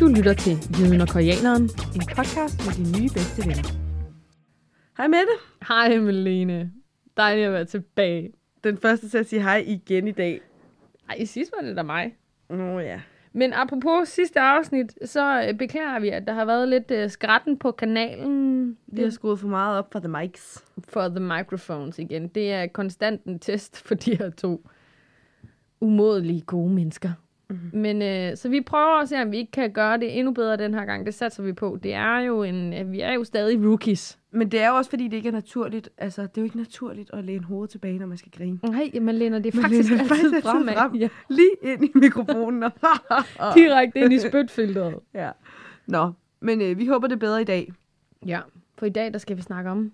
[0.00, 1.62] Du lytter til Jyden og Koreaneren.
[1.94, 3.68] En podcast med de nye bedste venner.
[4.96, 5.32] Hej Mette.
[5.68, 6.72] Hej Melene.
[7.16, 8.32] Dejligt at være tilbage.
[8.64, 10.40] Den første til at sige hej igen i dag.
[11.08, 12.16] Ej, i sidst var det da mig.
[12.50, 13.00] Nå ja.
[13.32, 17.58] Men apropos sidste afsnit, så øh, beklager vi, at der har været lidt uh, skratten
[17.58, 20.64] på kanalen Vi har skruet for meget op for the mics.
[20.88, 22.28] for the microphones igen.
[22.28, 24.66] Det er konstant en test for de her to
[25.80, 27.10] umådelige gode mennesker.
[27.52, 27.80] Mm-hmm.
[27.80, 30.56] Men øh, så vi prøver at se, om vi ikke kan gøre det endnu bedre
[30.56, 31.06] den her gang.
[31.06, 31.78] Det satser vi på.
[31.82, 34.18] Det er jo en, øh, vi er jo stadig rookies.
[34.30, 35.88] Men det er jo også, fordi det ikke er naturligt.
[35.98, 38.58] Altså, det er jo ikke naturligt at læne hovedet tilbage, når man skal grine.
[38.62, 40.74] Nej, man læner det Man faktisk læner altid faktisk fremad.
[40.74, 40.94] frem.
[40.94, 42.62] Ja, Lige ind i mikrofonen.
[43.56, 44.94] direkte ind i spytfilteret.
[45.14, 45.30] ja.
[45.86, 47.72] Nå, men øh, vi håber det er bedre i dag.
[48.26, 48.40] Ja,
[48.78, 49.92] for i dag der skal vi snakke om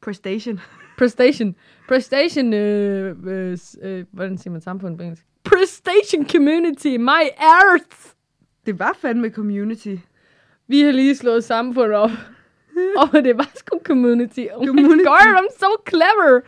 [0.00, 0.60] Prestation.
[0.98, 1.56] Prestation.
[1.88, 5.24] Prestation, øh, øh, øh, hvordan siger man samfund på engelsk?
[5.48, 7.96] Prestation community, my earth!
[8.66, 9.96] Det var fandme community.
[10.66, 12.10] Vi har lige slået samfund op.
[13.12, 14.46] Og det var sgu community.
[14.54, 14.94] Oh Community.
[14.94, 16.40] my god, I'm so clever!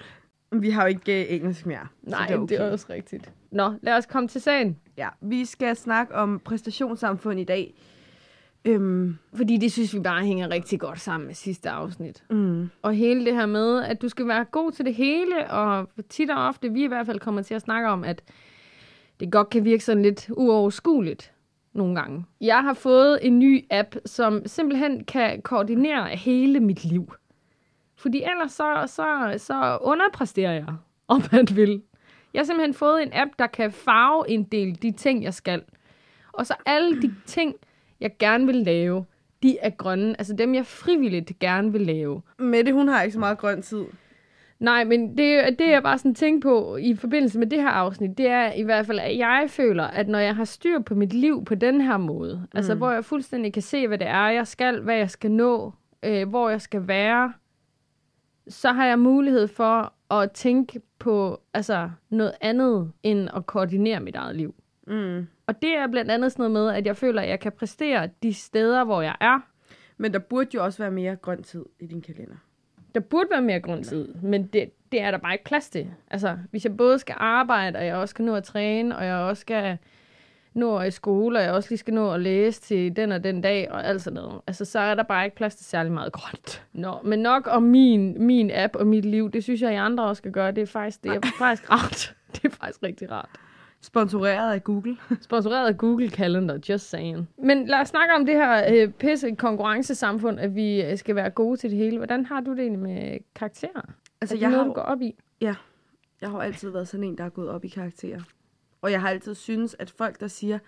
[0.52, 1.86] Vi har jo ikke øh, engelsk mere.
[2.02, 2.54] Nej, det er, okay.
[2.58, 3.32] det er også rigtigt.
[3.52, 4.76] Nå, lad os komme til sagen.
[4.96, 7.74] Ja, vi skal snakke om præstationssamfund i dag.
[8.64, 12.22] Øhm, Fordi det synes vi bare hænger rigtig godt sammen med sidste afsnit.
[12.30, 15.88] mm, Og hele det her med, at du skal være god til det hele, og
[16.08, 18.22] tit og ofte, vi i hvert fald kommer til at snakke om, at
[19.20, 21.32] det godt kan virke sådan lidt uoverskueligt
[21.72, 22.24] nogle gange.
[22.40, 27.12] Jeg har fået en ny app, som simpelthen kan koordinere hele mit liv.
[27.96, 30.74] Fordi ellers så, så, så underpræsterer jeg,
[31.08, 31.82] om man vil.
[32.34, 35.62] Jeg har simpelthen fået en app, der kan farve en del de ting, jeg skal.
[36.32, 37.54] Og så alle de ting,
[38.00, 39.04] jeg gerne vil lave,
[39.42, 40.14] de er grønne.
[40.18, 42.22] Altså dem, jeg frivilligt gerne vil lave.
[42.38, 43.84] Mette, hun har ikke så meget grøn tid.
[44.60, 48.18] Nej, men det, det jeg bare sådan tænker på i forbindelse med det her afsnit,
[48.18, 51.12] det er i hvert fald, at jeg føler, at når jeg har styr på mit
[51.12, 52.58] liv på den her måde, mm.
[52.58, 55.72] altså hvor jeg fuldstændig kan se, hvad det er, jeg skal, hvad jeg skal nå,
[56.02, 57.32] øh, hvor jeg skal være,
[58.48, 64.16] så har jeg mulighed for at tænke på altså, noget andet, end at koordinere mit
[64.16, 64.54] eget liv.
[64.86, 65.26] Mm.
[65.46, 68.08] Og det er blandt andet sådan noget med, at jeg føler, at jeg kan præstere
[68.22, 69.40] de steder, hvor jeg er,
[70.00, 72.36] Men der burde jo også være mere grøn tid i din kalender.
[72.94, 75.86] Der burde være mere grundtid, men det, det er der bare ikke plads til.
[76.10, 79.14] Altså, hvis jeg både skal arbejde, og jeg også skal nå at træne, og jeg
[79.14, 79.78] også skal
[80.54, 83.40] nå i skole, og jeg også lige skal nå at læse til den og den
[83.40, 84.40] dag, og alt sådan noget.
[84.46, 86.64] Altså, så er der bare ikke plads til særlig meget grønt.
[86.72, 90.04] Nå, men nok om min, min app og mit liv, det synes jeg, I andre
[90.04, 90.52] også skal gøre.
[90.52, 92.14] Det er faktisk, det er faktisk rart.
[92.34, 93.28] Det er faktisk rigtig rart.
[93.82, 94.96] Sponsoreret af Google.
[95.20, 97.28] Sponsoreret af Google Calendar, just saying.
[97.38, 101.30] Men lad os snakke om det her øh, pisse konkurrencesamfund, at vi øh, skal være
[101.30, 101.96] gode til det hele.
[101.96, 103.82] Hvordan har du det egentlig med karakterer?
[104.20, 105.16] Altså, er det jeg noget, har, du går op i?
[106.20, 108.20] jeg har altid været sådan en, der er gået op i karakterer.
[108.82, 110.58] Og jeg har altid synes, at folk, der siger,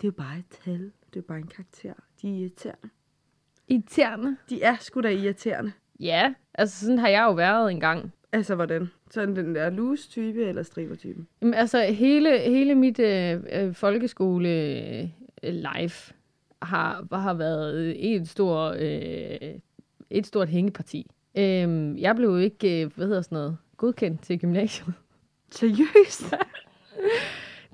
[0.00, 2.88] det er jo bare et tal, det er jo bare en karakter, de er irriterende.
[3.68, 4.36] Irriterende.
[4.48, 5.72] De er sgu da irriterende.
[6.00, 8.12] Ja, altså sådan har jeg jo været engang.
[8.32, 8.90] Altså, hvordan?
[9.10, 11.28] Sådan den der loose-type eller striber-typen?
[11.42, 14.48] Jamen, altså hele, hele mit øh, øh, folkeskole
[15.42, 16.14] øh, life
[16.62, 19.54] har, har været et stor, øh,
[20.10, 21.10] et stort hængeparti.
[21.38, 24.94] Øh, jeg blev jo ikke, øh, hvad hedder sådan noget, godkendt til gymnasiet.
[25.50, 26.34] Seriøst?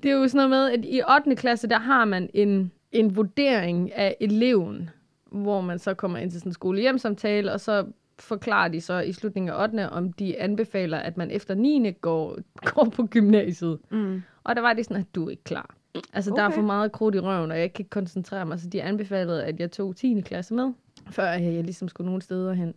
[0.03, 1.35] Det er jo sådan noget med, at i 8.
[1.35, 4.89] klasse, der har man en, en vurdering af eleven,
[5.31, 7.85] hvor man så kommer ind til sådan en skolehjemsamtale, og så
[8.21, 9.89] forklarer de så i slutningen af 8.
[9.89, 11.91] om de anbefaler, at man efter 9.
[11.91, 12.37] går,
[12.73, 13.79] går på gymnasiet.
[13.89, 14.21] Mm.
[14.43, 15.75] Og der var de sådan, at du er ikke klar.
[16.13, 16.41] Altså, okay.
[16.41, 18.59] der er for meget krudt i røven, og jeg kan ikke koncentrere mig.
[18.59, 20.21] Så de anbefalede, at jeg tog 10.
[20.25, 20.73] klasse med,
[21.09, 22.73] før jeg, jeg ligesom skulle nogen steder hen.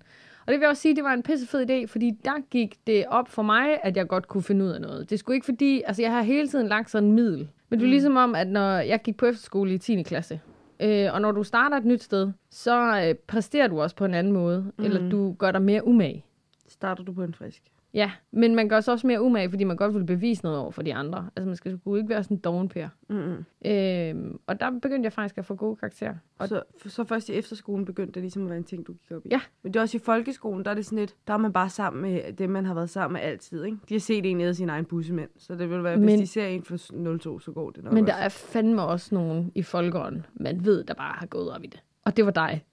[0.46, 3.04] Og det vil jeg også sige, det var en pissefed idé, fordi der gik det
[3.08, 5.10] op for mig, at jeg godt kunne finde ud af noget.
[5.10, 7.48] Det skulle ikke fordi, altså jeg har hele tiden lagt sådan en middel.
[7.68, 10.02] Men det er ligesom om, at når jeg gik på efterskole i 10.
[10.02, 10.40] klasse,
[10.82, 14.14] øh, og når du starter et nyt sted, så øh, præsterer du også på en
[14.14, 14.84] anden måde, mm.
[14.84, 16.24] eller du gør dig mere umage.
[16.68, 17.71] Starter du på en frisk?
[17.94, 20.70] Ja, men man gør sig også mere umage, fordi man godt vil bevise noget over
[20.70, 21.28] for de andre.
[21.36, 22.88] Altså man skal sgu ikke være sådan en dovenpær.
[23.08, 23.44] Mm-hmm.
[23.70, 26.14] Øhm, og der begyndte jeg faktisk at få gode karakterer.
[26.38, 29.10] Og Så, så først i efterskolen begyndte det ligesom at være en ting, du gik
[29.16, 29.28] op i?
[29.30, 29.40] Ja.
[29.62, 31.68] Men det er også i folkeskolen, der er det sådan lidt, der er man bare
[31.70, 33.76] sammen med dem, man har været sammen med altid, ikke?
[33.88, 36.18] De har set en nede af sin egen bussemænd, så det vil være, hvis Men-
[36.20, 36.76] de ser en for
[37.18, 38.24] 02, så går det nok Men der også.
[38.24, 41.80] er fandme også nogen i folkeånden, man ved, der bare har gået op i det.
[42.04, 42.64] Og det var dig.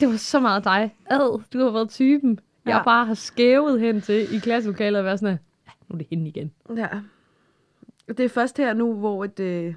[0.00, 0.94] det var så meget dig.
[1.10, 2.82] Ad, du har været typen, jeg Ja.
[2.84, 6.28] bare har skævet hen til i klasselokalet og været sådan, "Ja, nu er det hende
[6.28, 6.52] igen.
[6.76, 6.88] Ja.
[8.08, 9.74] Det er først her nu, hvor at, øh,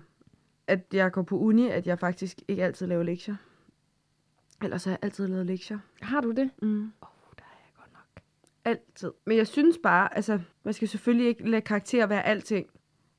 [0.68, 3.36] at jeg går på uni, at jeg faktisk ikke altid laver lektier.
[4.64, 5.80] Ellers har jeg altid lavet lektier.
[6.02, 6.50] Har du det?
[6.62, 6.80] Mm.
[7.02, 8.22] Oh, der er jeg godt nok.
[8.66, 9.12] Altid.
[9.26, 12.68] Men jeg synes bare, altså, man skal selvfølgelig ikke lade karakter være alting.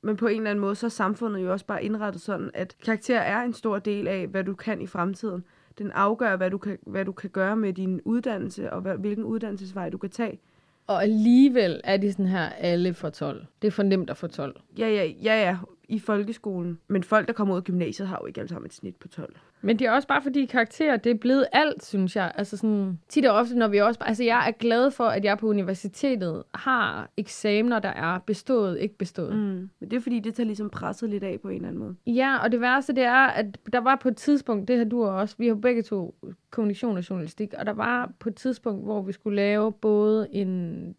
[0.02, 2.76] men på en eller anden måde, så er samfundet jo også bare indrettet sådan, at
[2.84, 5.44] karakter er en stor del af, hvad du kan i fremtiden.
[5.78, 9.24] Den afgør, hvad du kan, hvad du kan gøre med din uddannelse, og hvad, hvilken
[9.24, 10.40] uddannelsesvej du kan tage.
[10.86, 13.46] Og alligevel er de sådan her, alle for 12.
[13.62, 14.60] Det er for nemt at få 12.
[14.78, 15.56] Ja, ja, ja, ja,
[15.88, 16.78] i folkeskolen.
[16.88, 19.08] Men folk, der kommer ud af gymnasiet, har jo ikke alle sammen et snit på
[19.08, 19.36] 12.
[19.60, 22.32] Men det er også bare fordi karakterer, det er blevet alt, synes jeg.
[22.34, 24.00] Altså sådan, tit og ofte, når vi også...
[24.00, 28.98] Altså jeg er glad for, at jeg på universitetet har eksamener, der er bestået, ikke
[28.98, 29.36] bestået.
[29.36, 29.70] Mm.
[29.80, 31.96] Men det er fordi, det tager ligesom presset lidt af på en eller anden måde.
[32.06, 35.04] Ja, og det værste, det er, at der var på et tidspunkt, det har du
[35.04, 36.14] også, vi har begge to
[36.50, 40.94] kommunikation og journalistik, og der var på et tidspunkt, hvor vi skulle lave både en,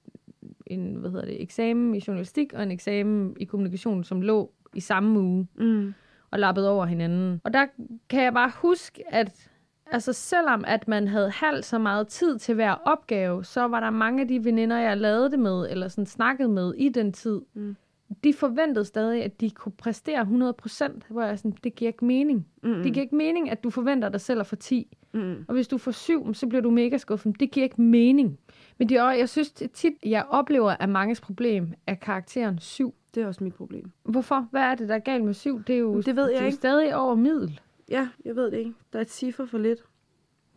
[0.65, 4.79] en hvad hedder det, eksamen i journalistik og en eksamen i kommunikation, som lå i
[4.79, 5.93] samme uge Mm.
[6.31, 7.41] og lappet over hinanden.
[7.43, 7.65] Og der
[8.09, 9.49] kan jeg bare huske, at
[9.91, 13.89] altså selvom at man havde halvt så meget tid til hver opgave, så var der
[13.89, 17.41] mange af de veninder, jeg lavede det med, eller sådan snakkede med i den tid,
[17.53, 17.75] Mm.
[18.23, 22.47] de forventede stadig, at de kunne præstere 100%, hvor jeg sådan, det giver ikke mening.
[22.63, 22.73] Mm.
[22.83, 24.97] Det giver ikke mening, at du forventer dig selv at få 10.
[25.13, 25.45] Mm.
[25.47, 27.39] Og hvis du får 7, så bliver du mega skuffet.
[27.39, 28.37] Det giver ikke mening.
[28.77, 32.93] Men det er, jeg synes tit, jeg oplever, at manges problem er karakteren 7.
[33.17, 33.91] Det er også mit problem.
[34.03, 34.47] Hvorfor?
[34.51, 35.63] Hvad er det, der er galt med 7?
[35.67, 36.55] Det er jo, Det ved jeg det er ikke.
[36.55, 37.59] stadig over middel.
[37.89, 38.73] Ja, jeg ved det ikke.
[38.93, 39.79] Der er et ciffer for lidt.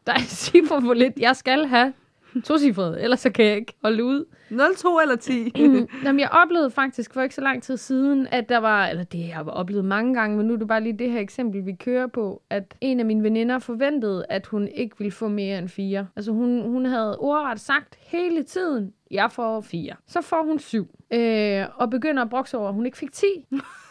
[0.07, 1.19] Der er cifre for lidt.
[1.21, 1.93] Jeg skal have
[2.45, 4.25] to cifre, ellers så kan jeg ikke holde ud.
[4.51, 5.53] 0, 2 eller 10.
[6.05, 9.25] Jamen, jeg oplevede faktisk for ikke så lang tid siden, at der var, eller det
[9.25, 11.73] har jeg oplevet mange gange, men nu er det bare lige det her eksempel, vi
[11.73, 15.69] kører på, at en af mine veninder forventede, at hun ikke ville få mere end
[15.69, 16.07] fire.
[16.17, 19.95] Altså hun, hun havde ordret sagt hele tiden, jeg får fire.
[20.07, 20.89] Så får hun syv.
[21.13, 23.27] Øh, og begynder at brokse over, at hun ikke fik 10.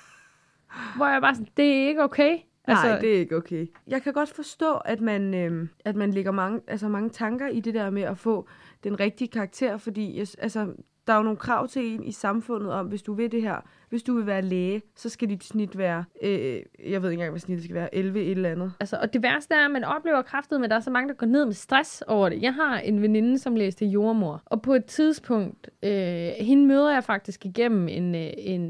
[0.98, 2.38] Hvor jeg bare sådan, det er ikke okay.
[2.66, 3.68] Altså, Nej, det er ikke okay.
[3.88, 7.60] Jeg kan godt forstå, at man, øh, at man lægger mange, altså mange tanker i
[7.60, 8.48] det der med at få
[8.84, 10.74] den rigtige karakter, fordi jeg, altså,
[11.10, 13.56] der er jo nogle krav til en i samfundet om, hvis du vil det her,
[13.90, 17.30] hvis du vil være læge, så skal dit snit være, øh, jeg ved ikke engang,
[17.30, 18.72] hvad snittet skal være, 11 et eller andet.
[18.80, 21.14] Altså, og det værste er, at man oplever kraftet, men der er så mange, der
[21.14, 22.42] går ned med stress over det.
[22.42, 27.04] Jeg har en veninde, som læste jordmor, og på et tidspunkt, øh, hende møder jeg
[27.04, 28.62] faktisk igennem en, øh, en,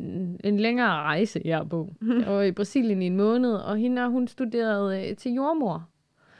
[0.43, 1.93] en længere rejse, jeg er på.
[2.19, 5.89] Jeg var i Brasilien i en måned, og hende hun studeret øh, til jordmor.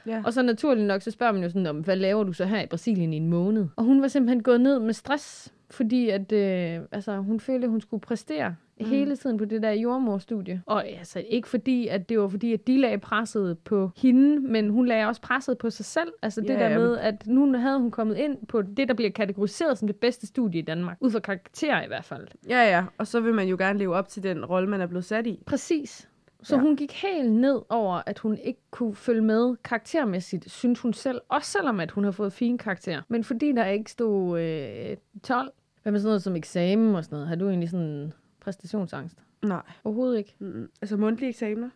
[0.06, 0.22] Ja.
[0.24, 2.62] Og så naturligt nok, så spørger man jo sådan, om, hvad laver du så her
[2.62, 3.66] i Brasilien i en måned?
[3.76, 7.70] Og hun var simpelthen gået ned med stress, fordi at, øh, altså, hun følte, at
[7.70, 8.86] hun skulle præstere mm.
[8.86, 10.62] hele tiden på det der jordmorstudie.
[10.66, 14.70] Og altså, ikke fordi, at det var fordi, at de lagde presset på hende, men
[14.70, 16.12] hun lagde også presset på sig selv.
[16.22, 19.10] Altså det Ja, der med, at nu havde hun kommet ind på det, der bliver
[19.10, 20.96] kategoriseret som det bedste studie i Danmark.
[21.00, 22.26] Ud fra karakterer i hvert fald.
[22.48, 24.86] Ja, ja, og så vil man jo gerne leve op til den rolle, man er
[24.86, 25.42] blevet sat i.
[25.46, 26.10] Præcis.
[26.42, 26.62] Så ja.
[26.62, 31.20] hun gik helt ned over, at hun ikke kunne følge med karaktermæssigt, synes hun selv.
[31.28, 33.02] Også selvom, at hun har fået fine karakterer.
[33.08, 37.16] Men fordi der ikke stod øh, 12, hvad med sådan noget som eksamen og sådan
[37.16, 39.18] noget, har du egentlig sådan præstationsangst?
[39.44, 39.62] Nej.
[39.84, 40.36] Overhovedet ikke.
[40.38, 40.68] Mm.
[40.82, 41.70] Altså mundtlige eksamener?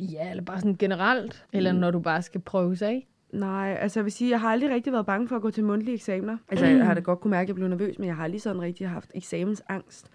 [0.00, 1.46] Ja, eller bare sådan generelt.
[1.52, 1.78] Eller Mm.
[1.78, 3.08] når du bare skal prøve sig af.
[3.32, 5.64] Nej, altså jeg vil sige, jeg har aldrig rigtig været bange for at gå til
[5.64, 6.36] mundtlige eksamener.
[6.48, 8.40] Altså jeg har da godt kunne mærke, at jeg blev nervøs, men jeg har aldrig
[8.42, 10.10] sådan rigtig haft eksamensangst.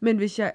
[0.00, 0.52] Men hvis jeg...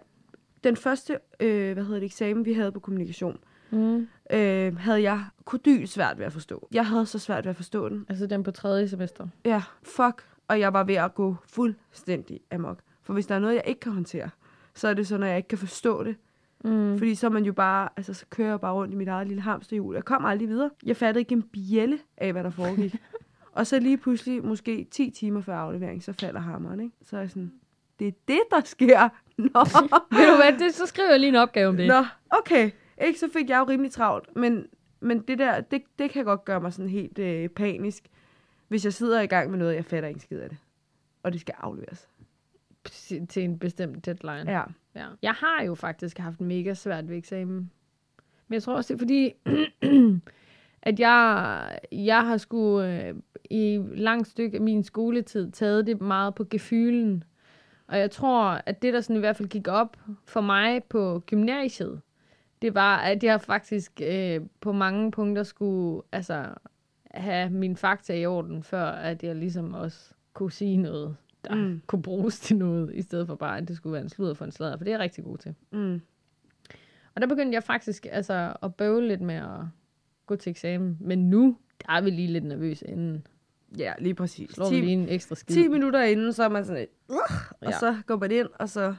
[0.64, 3.38] Den første, øh, hvad hedder det, eksamen, vi havde på kommunikation,
[3.72, 4.08] Mm.
[4.34, 6.68] øh, havde jeg kodyl svært ved at forstå.
[6.74, 8.06] Jeg havde så svært ved at forstå den.
[8.10, 9.28] Altså den på tredje semester.
[9.46, 10.28] Ja, fuck.
[10.48, 12.80] Og jeg var ved at gå fuldstændig amok.
[13.04, 14.30] For hvis der er noget, jeg ikke kan håndtere,
[14.76, 16.16] så er det så, når jeg ikke kan forstå det.
[16.64, 16.98] Mm.
[16.98, 19.28] Fordi så er man jo bare, altså så kører jeg bare rundt i mit eget
[19.28, 19.96] lille hamsterhjul.
[19.96, 20.70] Jeg kom aldrig videre.
[20.86, 22.96] Jeg fattede ikke en bjælle af, hvad der foregik.
[23.56, 26.96] og så lige pludselig, måske 10 timer før aflevering, så falder hammeren, ikke?
[27.02, 27.52] Så er jeg sådan,
[28.00, 29.10] det er det, der sker.
[29.38, 29.60] Nå,
[30.18, 31.88] Ved du hvad, det, så skriver jeg lige en opgave om det.
[31.88, 32.72] Nå okay.
[33.06, 34.36] Ikke, så fik jeg jo rimelig travlt.
[34.36, 34.66] Men,
[35.00, 38.04] men det der, det, det kan godt gøre mig sådan helt øh, panisk,
[38.72, 40.58] hvis jeg sidder i gang med noget, jeg fatter ikke skid af det.
[41.24, 42.08] Og det skal afleveres.
[43.30, 44.52] Til en bestemt deadline.
[44.52, 44.64] Ja.
[44.96, 45.08] Ja.
[45.22, 47.72] Jeg har jo faktisk haft mega svært ved eksamen.
[48.48, 49.34] Men jeg tror også, det er fordi,
[50.90, 53.16] at jeg, jeg har sgu øh,
[53.50, 57.24] i langt stykke af min skoletid taget det meget på gefylen.
[57.88, 61.24] Og jeg tror, at det, der sådan i hvert fald gik op for mig på
[61.26, 62.02] gymnasiet,
[62.62, 66.46] det var, at jeg faktisk øh, på mange punkter skulle altså,
[67.14, 71.16] have mine fakta i orden, før at jeg ligesom også kunne sige noget,
[71.46, 71.82] der Mm.
[71.88, 74.46] kunne bruges til noget, i stedet for bare, at det skulle være en sludder for
[74.46, 75.56] en sladder, for det er jeg rigtig god til.
[75.72, 76.02] Mm.
[77.16, 79.60] Og der begyndte jeg faktisk altså, at bøve lidt med at
[80.26, 80.98] gå til eksamen.
[81.00, 83.28] Men nu, der er vi lige lidt nervøse inden.
[83.78, 84.50] Ja, lige præcis.
[84.50, 85.56] Slår vi 10, lige en ekstra skid.
[85.56, 87.16] 10 minutter inden, så er man sådan et, uh,
[87.62, 87.72] og Ja.
[87.80, 88.96] så går man ind, og så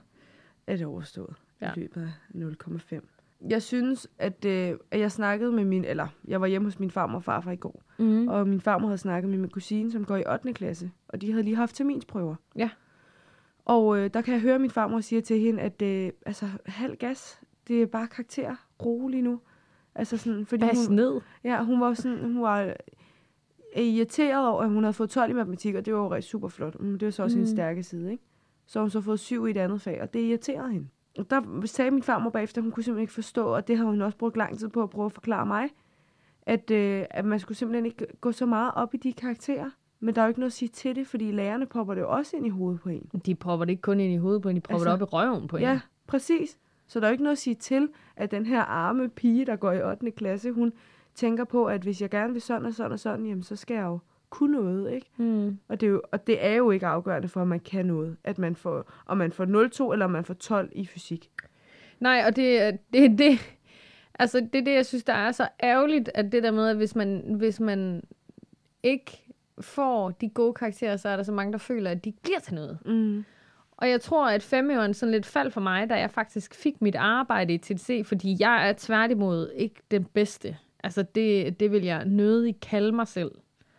[0.67, 1.35] er det overstået.
[1.61, 1.73] Ja.
[1.77, 3.01] i løbet af 0,5.
[3.49, 6.91] Jeg synes, at, øh, at jeg snakkede med min, eller jeg var hjemme hos min
[6.91, 8.29] farmor og farfar i går, Mm.
[8.29, 10.53] og min farmor havde snakket med min kusine, som går i 8.
[10.53, 12.35] klasse, og de havde lige haft terminsprøver.
[12.57, 12.71] Ja.
[13.65, 16.47] Og øh, der kan jeg høre, at min farmor siger til hende, at øh, altså,
[16.67, 18.55] halv gas, det er bare karakter.
[18.85, 19.41] Rolig nu.
[19.95, 21.21] Altså sådan, fordi Bas hun, ned.
[21.45, 22.75] ja, hun var sådan, hun var
[23.77, 26.81] irriteret over, at hun havde fået 12 i matematik, og det var jo super flot.
[26.81, 27.39] Men det var så også mm.
[27.39, 27.57] hendes Mm.
[27.57, 28.25] stærke side, ikke?
[28.67, 30.89] Så hun så fået syv i et andet fag, og det irriterede hende.
[31.19, 33.85] Og der sagde min farmor bagefter, at hun kunne simpelthen ikke forstå, og det har
[33.85, 35.69] hun også brugt lang tid på at prøve at forklare mig,
[36.43, 39.71] at, øh, at man skulle simpelthen ikke gå så meget op i de karakterer.
[40.01, 42.37] Men der er jo ikke noget at sige til det, fordi lærerne popper det også
[42.37, 43.11] ind i hovedet på en.
[43.27, 45.09] De propper det ikke kun ind i hovedet på en, de propper Altså, det op
[45.09, 45.63] i røven på en.
[45.63, 46.59] Ja, præcis.
[46.87, 49.57] Så der er jo ikke noget at sige til, at den her arme pige, der
[49.57, 50.11] går i 8.
[50.11, 50.73] klasse, hun
[51.15, 53.75] tænker på, at hvis jeg gerne vil sådan og sådan og sådan, jamen så skal
[53.75, 53.99] jeg jo
[54.33, 55.07] kunne noget, ikke?
[55.17, 55.59] Mm.
[55.69, 58.17] Og det, er jo, og det er jo ikke afgørende for, at man kan noget.
[58.25, 59.45] At man får, om man får
[59.89, 61.31] 0,2 eller om man får 12 i fysik.
[62.01, 63.39] Nej, og det er det, det,
[64.19, 66.77] altså det er det, jeg synes, der er så ærgerligt, at det der med, at
[66.77, 68.03] hvis man, hvis man
[68.83, 72.41] ikke får de gode karakterer, så er der så mange, der føler, at de bliver
[72.41, 72.79] til noget.
[72.87, 73.25] Mm.
[73.77, 76.95] Og jeg tror, at femøren sådan lidt faldt for mig, da jeg faktisk fik mit
[76.95, 80.57] arbejde i TDC, fordi jeg er tværtimod ikke den bedste.
[80.85, 83.33] Altså, det, det vil jeg nødig kalde mig selv.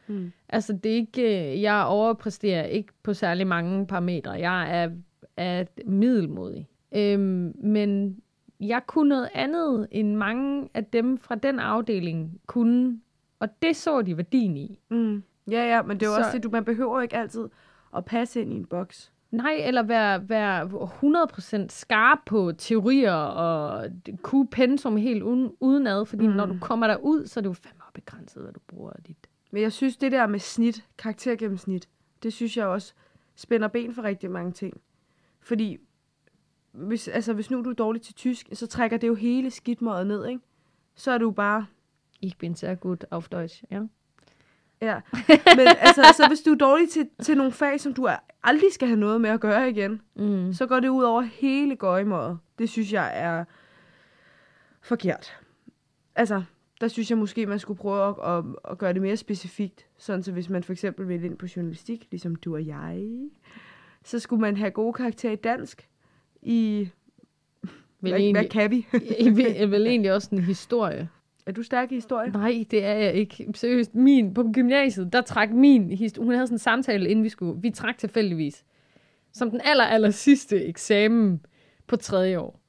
[0.08, 0.32] Mm.
[0.50, 4.32] Altså, det er ikke, jeg overpræsterer ikke på særlig mange parametre.
[4.32, 4.90] Jeg er,
[5.38, 6.68] er middelmodig.
[6.96, 8.18] Øhm, men
[8.60, 13.00] jeg kunne noget andet, end mange af dem fra den afdeling kunne.
[13.40, 14.80] Og det så de værdien i.
[14.90, 15.24] Mm.
[15.52, 17.48] Ja, ja, men det er jo Så- også det, du, man behøver ikke altid
[17.96, 19.12] at passe ind i en boks.
[19.32, 20.70] Nej, eller være, være
[21.66, 23.86] 100% skarp på teorier og
[24.22, 26.34] kunne pensum helt uden, udenad, fordi Mm.
[26.34, 29.28] når du kommer derud, så er det jo fandme begrænset, hvad du bruger dit.
[29.54, 31.90] Men jeg synes, det der med snit, karaktergennemsnit,
[32.24, 32.94] det synes jeg også
[33.36, 34.82] spænder ben for rigtig mange ting.
[35.42, 35.78] Fordi
[36.72, 40.08] hvis, altså, hvis nu du er dårlig til tysk, så trækker det jo hele skidtmåret
[40.08, 40.42] ned, ikke?
[40.96, 41.66] Så er du bare...
[42.22, 43.82] Ich bin sehr gut auf Deutsch, ja.
[44.82, 45.02] Ja.
[45.56, 48.10] Men altså, så hvis du er dårlig til, til nogle fag, som du
[48.44, 50.54] aldrig skal have noget med at gøre igen, Mm.
[50.54, 52.40] så går det ud over hele gøjemåret.
[52.60, 53.46] Det synes jeg er
[54.82, 55.38] forkert.
[56.16, 56.44] Altså,
[56.84, 59.86] der synes jeg måske, man skulle prøve at, at, at gøre det mere specifikt.
[59.98, 63.04] Sådan så hvis man for eksempel vil ind på journalistik, ligesom du og jeg,
[64.04, 65.90] så skulle man have gode karakterer i dansk.
[66.42, 66.90] I,
[67.62, 68.88] Vel, hvad, hvad egentlig, kan vi?
[69.60, 71.10] jeg vel egentlig også en historie.
[71.46, 72.32] er du stærk i historie?
[72.32, 73.48] Nej, det er jeg ikke.
[73.56, 76.26] Seriøst, min, på gymnasiet, der trak min historie.
[76.26, 77.62] Hun havde sådan en samtale, inden vi skulle.
[77.62, 78.64] Vi trak tilfældigvis.
[79.34, 81.46] Som den aller, aller sidste eksamen
[81.88, 82.63] på tredje år.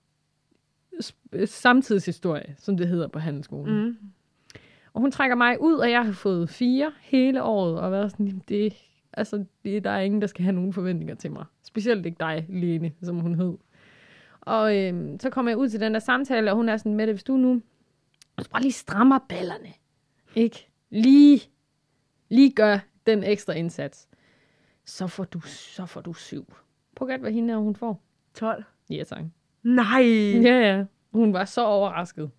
[1.47, 3.85] Samtidshistorie, som det hedder på handelsskolen.
[3.85, 3.97] Mm.
[4.93, 8.27] Og hun trækker mig ud, og jeg har fået fire hele året, og været sådan,
[8.27, 8.75] "Jamen, det,
[9.13, 11.45] altså, det, der er ingen, der skal have nogen forventninger til mig.
[11.63, 13.55] Specielt ikke dig, Lene, som hun hed.
[14.41, 17.07] Og øhm, så kommer jeg ud til den der samtale, og hun er sådan, med
[17.07, 17.63] det, hvis du nu
[18.39, 19.73] du bare lige strammer ballerne,
[20.35, 20.69] ikke?
[20.91, 21.41] Lige,
[22.29, 24.09] lige gør den ekstra indsats,
[24.85, 26.55] så får du, så får du syv.
[26.97, 28.03] Prøv gæt, hvad hende her, hun får.
[28.35, 28.65] 12.
[28.91, 29.25] Ja, tak.
[29.65, 30.03] Nej!
[30.43, 30.85] Ja, ja.
[31.13, 32.31] Hun var så overrasket.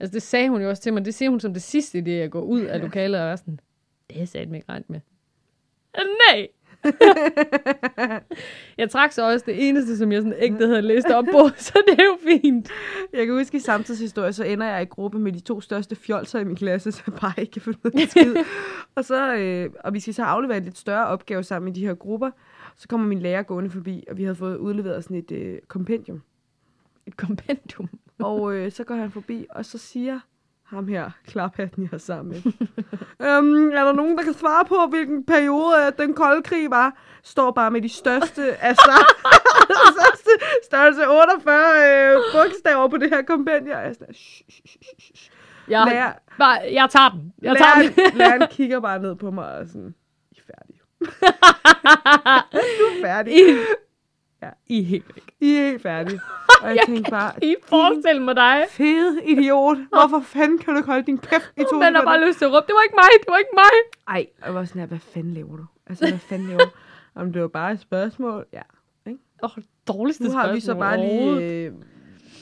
[0.00, 1.04] Altså, det sagde hun jo også til mig.
[1.04, 3.36] Det siger hun som det sidste, i det jeg går ud af lokalet, og er
[3.36, 3.60] sådan,
[4.08, 5.00] det har jeg sat mig ikke regnet med.
[5.98, 6.48] "Øh, Nej!
[8.78, 11.78] jeg trak så også det eneste, som jeg sådan ægte havde læst op på, så
[11.88, 12.68] det er jo fint.
[13.12, 16.38] Jeg kan huske, i samtidshistorie, så ender jeg i gruppe med de to største fjolser
[16.38, 18.34] i min klasse, så bare ikke kan finde ud af skid.
[18.96, 21.86] og, så, øh, og vi skal så aflevere en lidt større opgave sammen i de
[21.86, 22.30] her grupper.
[22.76, 26.22] Så kommer min lærer gående forbi, og vi havde fået udleveret sådan et øh, kompendium.
[27.06, 27.88] Et kompendium.
[28.18, 30.20] Og øh, så går han forbi, og så siger
[30.64, 32.52] ham her, klaphatten, jeg har sammen med.
[33.28, 36.96] øhm, er der nogen, der kan svare på, hvilken periode at den kolde krig var?
[37.22, 38.90] Står bare med de største, altså,
[39.92, 40.30] største,
[40.64, 43.68] størrelse 48 øh, bogstaver på det her kompendium.
[43.68, 45.30] Jeg er sådan, "Shh, shh, shh, shh, shh."
[45.68, 47.32] Jeg, Lærer- bare, jeg tager den.
[47.42, 48.18] Jeg tager den.
[48.18, 49.94] læreren, kigger bare ned på mig og er sådan,
[50.32, 50.80] I er færdige.
[52.52, 53.32] du er færdig.
[53.32, 53.56] I,
[54.42, 54.50] ja.
[54.66, 55.34] I er helt væk.
[55.40, 56.20] I er helt færdige.
[56.62, 58.64] Og jeg, Jeg tænkte bare, I forestille mig dig.
[58.70, 59.78] fede idiot.
[59.88, 62.44] Hvorfor fanden kan du ikke holde din kæft i to Man har bare lyst til
[62.44, 63.74] at råbe, det var ikke mig, det var ikke mig.
[64.08, 65.64] Ej, jeg var sådan her, hvad fanden laver du?
[65.86, 66.70] Altså, hvad fanden laver du?
[67.20, 68.46] Om det var bare et spørgsmål?
[68.52, 68.62] Ja.
[69.42, 71.72] Åh, oh, dårligste Nu har vi så spørgsmål bare lige øh,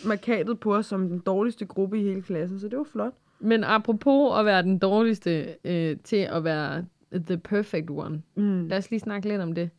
[0.05, 3.13] markatet på os som den dårligste gruppe i hele klassen, så det var flot.
[3.41, 8.23] Men apropos at være den dårligste øh, til at være the perfect one.
[8.35, 8.69] Mm.
[8.69, 9.71] Lad os lige snakke lidt om det.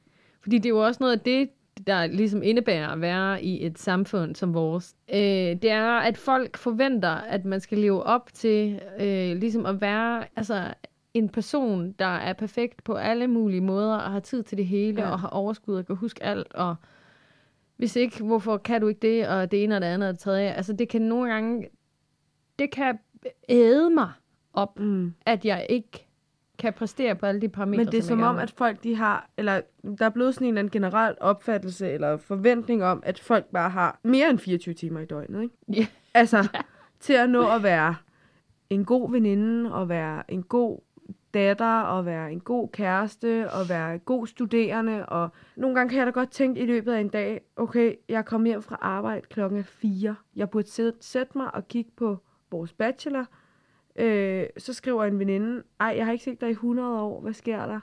[0.41, 1.49] Fordi det er jo også noget af det,
[1.87, 4.95] der ligesom indebærer at være i et samfund som vores.
[5.13, 5.19] Øh,
[5.61, 10.23] det er, at folk forventer, at man skal leve op til øh, ligesom at være
[10.35, 10.73] altså,
[11.13, 15.01] en person, der er perfekt på alle mulige måder, og har tid til det hele,
[15.01, 15.09] Ja.
[15.11, 16.75] og har overskud og kan huske alt, og
[17.77, 20.19] hvis ikke, hvorfor kan du ikke det, og det ene og det andet og det
[20.19, 20.51] tredje.
[20.51, 21.67] Altså det kan nogle gange,
[22.59, 22.99] det kan
[23.49, 24.11] æde mig
[24.53, 25.13] op, Mm.
[25.25, 26.07] at jeg ikke
[26.59, 28.95] kan præstere på alle de parametre, Men det er som jeg om, at folk de
[28.95, 29.61] har, eller
[29.99, 33.69] der er blevet sådan en eller anden generel opfattelse eller forventning om, at folk bare
[33.69, 35.55] har mere end 24 timer i døgnet, ikke?
[35.73, 35.87] Ja.
[36.13, 36.47] Altså,
[36.99, 37.95] til at nå at være
[38.69, 40.79] en god veninde, og være en god
[41.33, 45.97] datter, og være en god kæreste, og være en god studerende, og nogle gange kan
[45.97, 49.27] jeg da godt tænke i løbet af en dag, okay, jeg kommer hjem fra arbejde
[49.29, 50.15] klokken er 4.
[50.35, 50.67] Jeg burde
[51.01, 52.17] sætte mig og kigge på
[52.51, 53.25] vores bachelor.
[53.99, 57.33] Øh, så skriver en veninde, ej, jeg har ikke set dig i 100 år, hvad
[57.33, 57.79] sker der?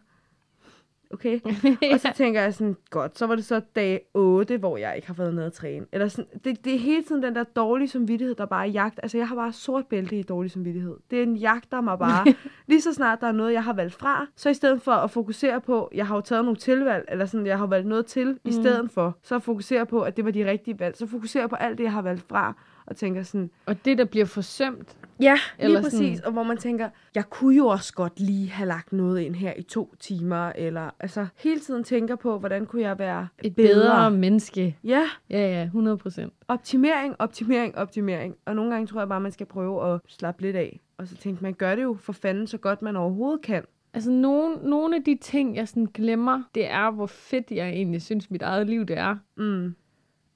[1.11, 1.41] Okay,
[1.93, 5.07] og så tænker jeg sådan, godt, så var det så dag 8, hvor jeg ikke
[5.07, 5.87] har fået noget at træne.
[5.93, 9.01] Eller sådan, det, det er hele tiden den der dårlige samvittighed, der bare er jagt.
[9.03, 10.97] Altså, jeg har bare sort bælte i dårlig samvittighed.
[11.11, 12.35] Det er en jagt, der mig bare.
[12.69, 15.11] Lige så snart der er noget, jeg har valgt fra, så i stedet for at
[15.11, 18.27] fokusere på, jeg har jo taget nogle tilvalg, eller sådan, jeg har valgt noget til,
[18.29, 18.39] mm.
[18.45, 20.97] i stedet for, så fokusere på, at det var de rigtige valg.
[20.97, 22.55] Så fokusere på alt det, jeg har valgt fra,
[22.87, 26.19] og tænker sådan, Og det, der bliver forsømt, Ja, lige Eller præcis.
[26.19, 26.27] sådan-.
[26.27, 29.53] Og hvor man tænker, jeg kunne jo også godt lige have lagt noget ind her
[29.57, 33.75] i to timer, eller altså hele tiden tænker på, hvordan kunne jeg være et bedre,
[33.75, 34.77] bedre menneske.
[34.85, 36.33] Ja, Ja, ja, 100 procent.
[36.49, 38.35] optimering, optimering, optimering.
[38.47, 40.81] Og nogle gange tror jeg bare, man skal prøve at slappe lidt af.
[40.99, 43.63] Og så tænke, man gør det jo for fanden så godt, man overhovedet kan.
[43.95, 48.03] Altså, nogle, nogle af de ting, jeg sådan glemmer, det er, hvor fedt jeg egentlig
[48.03, 49.17] synes, mit eget liv det er.
[49.37, 49.75] Mm.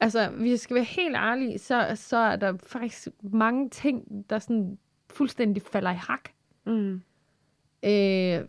[0.01, 4.39] Altså, hvis jeg skal være helt ærlig, så, så er der faktisk mange ting, der
[4.39, 4.79] sådan
[5.11, 6.29] fuldstændig falder i hak.
[6.67, 7.03] Mm.
[7.85, 7.91] Øh,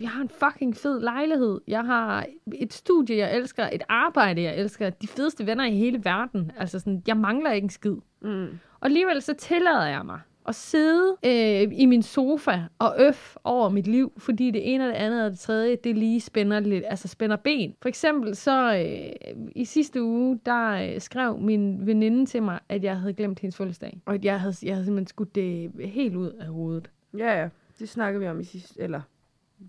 [0.01, 1.61] jeg har en fucking fed lejlighed.
[1.67, 3.69] Jeg har et studie, jeg elsker.
[3.73, 4.89] Et arbejde, jeg elsker.
[4.89, 6.51] De fedeste venner i hele verden.
[6.57, 7.95] Altså sådan, jeg mangler ikke en skid.
[8.21, 8.59] Mm.
[8.79, 13.69] Og alligevel så tillader jeg mig at sidde øh, i min sofa og øf over
[13.69, 16.83] mit liv, fordi det ene og det andet og det tredje, det lige spænder lidt,
[16.87, 17.75] altså spænder ben.
[17.81, 22.83] For eksempel så øh, i sidste uge, der øh, skrev min veninde til mig, at
[22.83, 24.01] jeg havde glemt hendes fødselsdag.
[24.05, 26.89] Og at jeg havde, jeg havde simpelthen skudt det helt ud af hovedet.
[27.17, 27.49] Ja, ja.
[27.79, 28.81] Det snakkede vi om i sidste...
[28.81, 29.01] Eller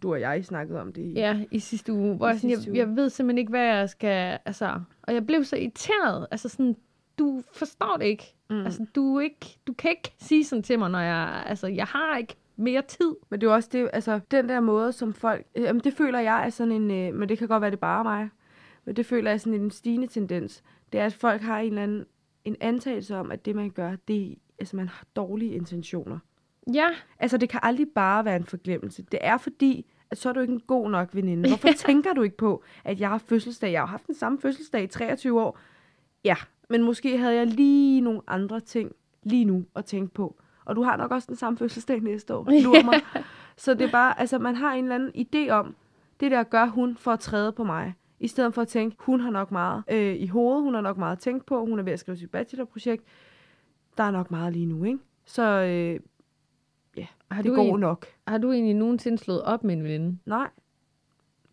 [0.03, 1.13] du og jeg snakkede om det i...
[1.13, 2.17] Ja, i sidste uge.
[2.17, 4.39] Hvor I jeg, sådan, jeg, jeg ved simpelthen ikke, hvad jeg skal...
[4.45, 6.27] Altså, og jeg blev så irriteret.
[6.31, 6.77] Altså sådan,
[7.19, 8.35] du forstår det ikke.
[8.51, 8.65] Mm.
[8.65, 11.43] Altså, du, ikke, du kan ikke sige sådan til mig, når jeg...
[11.47, 13.15] Altså, jeg har ikke mere tid.
[13.31, 15.95] Men det er jo også det, altså den der måde, som folk, øh, jamen det
[15.95, 18.29] føler jeg er sådan en, øh, men det kan godt være, det er bare mig,
[18.85, 20.63] men det føler jeg er sådan en stigende tendens.
[20.93, 22.05] Det er, at folk har en eller anden,
[22.45, 26.19] en antagelse om, at det man gør, det altså man har dårlige intentioner.
[26.75, 29.03] Ja, Altså det kan aldrig bare være en forglemmelse.
[29.03, 31.49] Det er fordi, at så er du ikke en god nok veninde.
[31.49, 33.73] Hvorfor tænker du ikke på, at jeg har fødselsdag?
[33.73, 35.59] Jeg har haft den samme fødselsdag i 23 år.
[36.25, 36.37] Ja,
[36.73, 40.37] men måske havde jeg lige nogle andre ting lige nu at tænke på.
[40.65, 42.63] Og du har nok også den samme fødselsdag næste år.
[42.65, 43.01] Lur mig.
[43.57, 45.75] Så det er bare, altså man har en eller anden idé om,
[46.21, 47.95] det der gør hun for at træde på mig.
[48.21, 50.97] I stedet for at tænke, hun har nok meget øh, i hovedet, hun har nok
[50.99, 53.05] meget at tænke på, hun er ved at skrive sit bachelorprojekt.
[53.97, 54.99] Der er nok meget lige nu, ikke?
[55.25, 56.01] Så øh,
[56.97, 58.07] ja, Har det du går en- nok.
[58.29, 60.19] har du egentlig nogensinde slået op med en veninde?
[60.27, 60.49] Nej,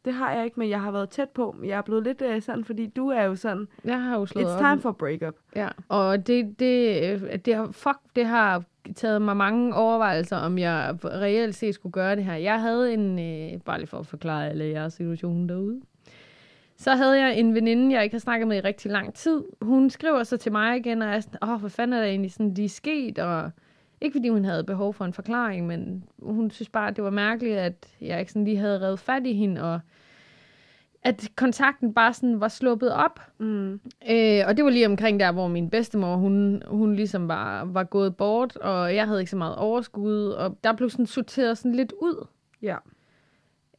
[0.06, 1.56] det har jeg ikke, men jeg har været tæt på.
[1.64, 4.46] Jeg er blevet lidt øh, sådan, fordi du er jo sådan, Jeg har jo slået
[4.46, 4.60] it's op.
[4.60, 5.36] time for breakup.
[5.56, 8.64] Ja, og det, det, øh, det, har, fuck, det har
[8.96, 12.34] taget mig mange overvejelser, om jeg reelt set skulle gøre det her.
[12.36, 15.82] Jeg havde en, øh, bare lige for at forklare alle jeres situation derude,
[16.78, 19.44] så havde jeg en veninde, jeg ikke har snakket med i rigtig lang tid.
[19.62, 22.32] Hun skriver så til mig igen, og er sådan, åh, hvad fanden er der egentlig
[22.32, 23.52] sådan lige sket, og
[24.02, 27.10] ikke fordi hun havde behov for en forklaring, men hun synes bare, at det var
[27.10, 29.80] mærkeligt, at jeg ikke sådan lige havde revet fat i hende, og
[31.04, 33.20] at kontakten bare sådan var sluppet op.
[33.38, 33.74] Mm.
[34.10, 37.84] Øh, og det var lige omkring der, hvor min bedstemor, hun, hun ligesom var, var
[37.84, 41.76] gået bort, og jeg havde ikke så meget overskud, og der blev sådan sorteret sådan
[41.76, 42.28] lidt ud.
[42.62, 42.76] Ja.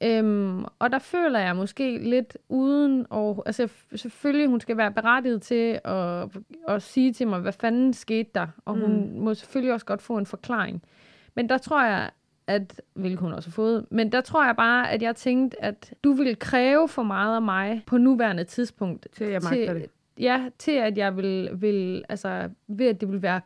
[0.02, 5.42] Øhm, og der føler jeg måske lidt uden, og altså selvfølgelig, hun skal være berettiget
[5.42, 6.28] til at,
[6.68, 9.20] at sige til mig, hvad fanden skete der, og hun Mm.
[9.20, 10.82] må selvfølgelig også godt få en forklaring.
[11.34, 12.10] Men der tror jeg,
[12.46, 15.94] at, hvilket hun også har fået, men der tror jeg bare, at jeg tænkte, at
[16.04, 19.90] du ville kræve for meget af mig på nuværende tidspunkt, Til jeg magter til, det.
[20.18, 23.40] Ja, til at jeg vil, vil, altså, ved at det vil være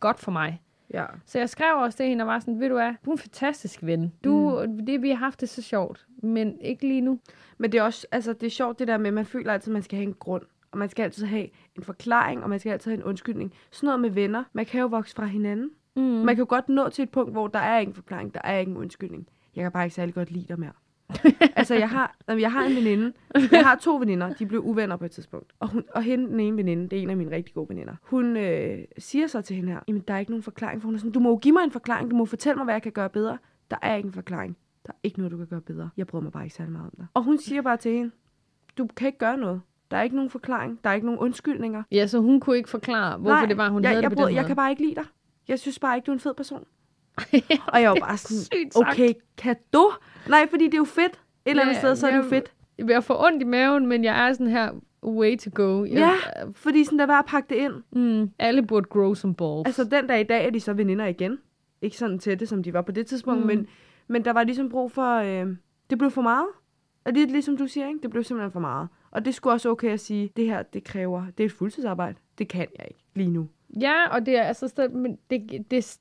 [0.00, 0.60] godt for mig.
[0.94, 1.04] Ja.
[1.26, 3.18] Så jeg skrev også til hende og var sådan, ved du hvad, du er en
[3.18, 4.12] fantastisk ven.
[4.24, 4.86] Du, mm.
[4.86, 7.20] det, vi har haft det så sjovt, men ikke lige nu.
[7.58, 9.70] Men det er også, altså det er sjovt det der med, at man føler altid,
[9.70, 10.42] at man skal have en grund.
[10.72, 13.54] Og man skal altid have en forklaring, og man skal altid have en undskyldning.
[13.70, 14.44] Sådan noget med venner.
[14.52, 15.70] Man kan jo vokse fra hinanden.
[15.96, 16.02] Mm.
[16.02, 18.58] Man kan jo godt nå til et punkt, hvor der er ingen forklaring, der er
[18.58, 19.28] ingen undskyldning.
[19.56, 20.72] Jeg kan bare ikke særlig godt lide dig mere.
[21.56, 23.12] altså, jeg har, jeg har en veninde.
[23.52, 24.32] Jeg har to veninder.
[24.32, 25.52] De blev uvenner på et tidspunkt.
[25.60, 27.94] Og, hun, og hende, den ene veninde, det er en af mine rigtig gode veninder.
[28.02, 30.82] Hun øh, siger så til hende her, jamen, der er ikke nogen forklaring.
[30.82, 32.10] For hun er sådan, du må jo give mig en forklaring.
[32.10, 33.38] Du må fortælle mig, hvad jeg kan gøre bedre.
[33.70, 34.56] Der er ikke en forklaring.
[34.86, 35.90] Der er ikke noget, du kan gøre bedre.
[35.96, 37.06] Jeg bryder mig bare ikke særlig meget om dig.
[37.14, 38.10] Og hun siger bare til hende,
[38.78, 39.60] du kan ikke gøre noget.
[39.90, 40.78] Der er ikke nogen forklaring.
[40.84, 41.82] Der er ikke nogen undskyldninger.
[41.92, 44.16] Ja, så hun kunne ikke forklare, hvorfor Nej, det var, hun jeg, havde jeg, det
[44.16, 44.46] på bryder, den jeg måde.
[44.48, 45.04] kan bare ikke lide dig.
[45.48, 46.64] Jeg synes bare ikke, du er en fed person.
[47.72, 49.90] Og jeg var bare sådan, okay, kado?
[50.28, 51.12] Nej, fordi det er jo fedt.
[51.12, 52.52] Et eller andet Ja, sted, så er det jo fedt.
[52.78, 54.70] Jeg får ondt i maven, men jeg er sådan her,
[55.04, 55.84] way to go.
[55.84, 56.12] Jeg, Ja.
[56.54, 57.72] Fordi sådan, der var at pakke det ind.
[57.92, 59.66] Mm, alle burde grow some balls.
[59.66, 61.38] Altså, den dag i dag er de så veninder igen.
[61.82, 63.46] Ikke sådan tætte, som de var på det tidspunkt, Mm.
[63.46, 63.66] men,
[64.08, 65.14] men der var ligesom brug for...
[65.16, 65.46] Øh,
[65.90, 66.46] det blev for meget.
[67.04, 68.00] Og det er ligesom du siger, ikke?
[68.02, 68.88] Det blev simpelthen for meget.
[69.10, 71.22] Og det skulle også okay at sige, det her, det kræver...
[71.38, 72.18] Det er et fuldtidsarbejde.
[72.38, 73.48] Det kan jeg ikke lige nu.
[73.80, 75.98] Ja, og det er altså men det, det,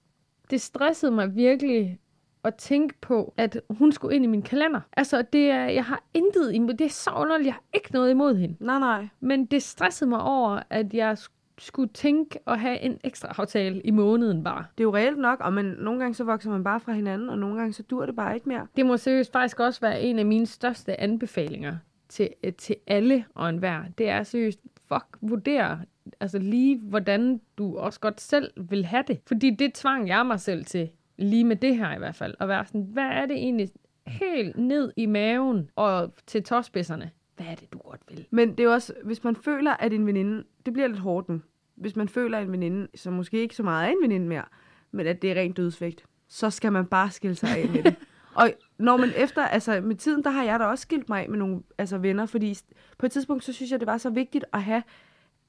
[0.49, 1.99] det stressede mig virkelig
[2.43, 4.81] at tænke på, at hun skulle ind i min kalender.
[4.97, 8.12] Altså, det er, jeg har intet imod, det er så underligt, jeg har ikke noget
[8.12, 8.55] imod hende.
[8.59, 9.07] Nej, nej.
[9.19, 13.81] Men det stressede mig over, at jeg sk- skulle tænke at have en ekstra aftale
[13.81, 14.65] i måneden bare.
[14.77, 17.29] Det er jo reelt nok, og man, nogle gange så vokser man bare fra hinanden,
[17.29, 18.67] og nogle gange så dur det bare ikke mere.
[18.75, 21.77] Det må seriøst faktisk også være en af mine største anbefalinger
[22.09, 23.83] til, til alle og enhver.
[23.97, 25.79] Det er seriøst, fuck, vurdere
[26.19, 29.19] altså lige, hvordan du også godt selv vil have det.
[29.27, 32.47] Fordi det tvang jeg mig selv til, lige med det her i hvert fald, at
[32.47, 33.69] være sådan, hvad er det egentlig
[34.07, 37.11] helt ned i maven og til tåspidserne?
[37.35, 38.25] Hvad er det, du godt vil?
[38.31, 41.41] Men det er også, hvis man føler, at en veninde, det bliver lidt hårdt nu,
[41.75, 44.45] hvis man føler, at en veninde, som måske ikke så meget er en veninde mere,
[44.91, 47.95] men at det er rent dødsvægt, så skal man bare skille sig af med det.
[48.35, 51.29] Og når man efter, altså med tiden, der har jeg da også skilt mig af
[51.29, 52.57] med nogle altså venner, fordi
[52.97, 54.83] på et tidspunkt, så synes jeg, det var så vigtigt at have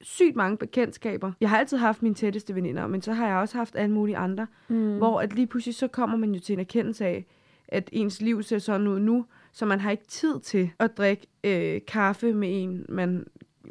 [0.03, 1.31] sygt mange bekendtskaber.
[1.41, 4.17] Jeg har altid haft mine tætteste veninder, men så har jeg også haft alle mulige
[4.17, 4.97] andre, mm.
[4.97, 7.25] hvor at lige pludselig så kommer man jo til en erkendelse af,
[7.67, 11.27] at ens liv ser sådan ud nu, så man har ikke tid til at drikke
[11.43, 13.25] øh, kaffe med en, man,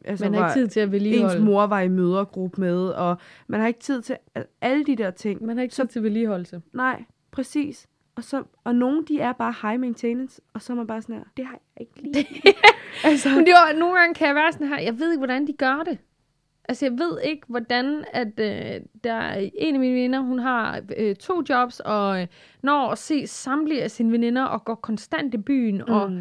[0.04, 1.36] altså, Man har ikke tid til at vedligeholde.
[1.36, 3.16] ens mor var i mødergruppe med, og
[3.46, 5.44] man har ikke tid til al- alle de der ting.
[5.46, 6.62] Man har ikke tid til vedligeholdelse.
[6.72, 7.86] Nej, præcis.
[8.14, 11.16] Og, så, og nogle, de er bare high maintenance, og så er man bare sådan
[11.16, 12.54] her, det har jeg ikke lige.
[13.04, 15.46] altså, Men det var, nogle gange kan jeg være sådan her, jeg ved ikke, hvordan
[15.46, 15.98] de gør det.
[16.68, 20.82] Altså, jeg ved ikke, hvordan at øh, der er en af mine veninder, hun har
[20.96, 22.26] øh, to jobs, og øh,
[22.62, 25.92] når at se samtlige af sine veninder, og går konstant i byen, mm.
[25.92, 26.12] og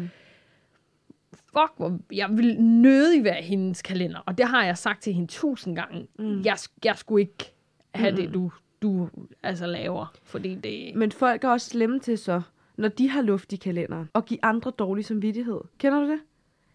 [1.32, 4.18] fuck, hvor jeg vil nødig være hendes kalender.
[4.26, 6.06] Og det har jeg sagt til hende tusind gange.
[6.18, 6.42] Mm.
[6.42, 7.54] Jeg, jeg skulle ikke
[7.94, 8.16] have mm.
[8.16, 9.08] det, du, du
[9.42, 10.96] altså laver, fordi det...
[10.96, 12.42] men folk er også slemme til så,
[12.76, 15.60] når de har luft i kalenderen, og give andre dårlig samvittighed.
[15.78, 16.20] Kender du det?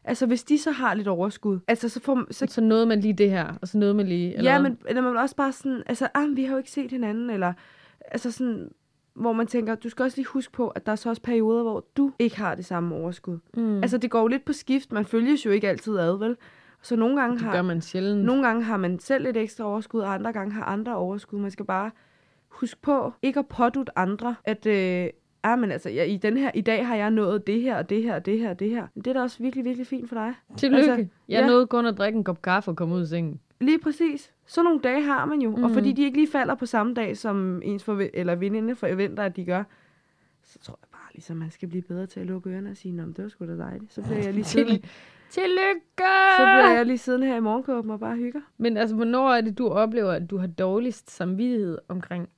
[0.07, 3.13] Altså, hvis de så har lidt overskud, altså så får så Så nåede man lige
[3.13, 4.37] det her, og så nåede man lige...
[4.37, 6.91] Eller Ja, men eller man også bare sådan, altså, ah, vi har jo ikke set
[6.91, 7.53] hinanden, eller
[8.11, 8.69] altså sådan,
[9.13, 11.63] hvor man tænker, du skal også lige huske på, at der er så også perioder,
[11.63, 13.37] hvor du ikke har det samme overskud.
[13.57, 13.77] Mm.
[13.77, 16.37] Altså, det går jo lidt på skift, man følges jo ikke altid ad, vel?
[16.81, 18.25] Så nogle gange, det har, man sjældent.
[18.25, 21.39] nogle gange har man selv et ekstra overskud, og andre gange har andre overskud.
[21.39, 21.91] Man skal bare
[22.47, 25.09] huske på, ikke at pådute andre, at øh,
[25.45, 27.89] ah, men altså, ja, i, den her, i dag har jeg nået det her, og
[27.89, 28.87] det her, og det her, og det her.
[28.95, 30.33] Men det er da også virkelig, virkelig fint for dig.
[30.57, 30.91] Tillykke.
[30.91, 31.47] Altså, jeg ja.
[31.47, 33.39] nåede kun at drikke en kop kaffe og komme ud af sengen.
[33.61, 34.31] Lige præcis.
[34.45, 35.55] Så nogle dage har man jo.
[35.55, 35.63] Mm.
[35.63, 39.23] Og fordi de ikke lige falder på samme dag, som ens forve- eller veninde forventer,
[39.23, 39.63] at de gør,
[40.43, 42.91] så tror jeg bare, ligesom, man skal blive bedre til at lukke ørerne og sige,
[42.91, 43.93] Nå, det var sgu da dejligt.
[43.93, 44.81] Så bliver jeg lige siddende,
[45.29, 46.03] Tillykke!
[46.37, 48.41] så bliver jeg lige siddende her i morgenkåben og bare hygger.
[48.57, 52.29] Men altså, hvornår er det, du oplever, at du har dårligst samvittighed omkring